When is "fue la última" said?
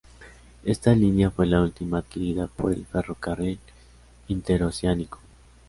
1.29-1.99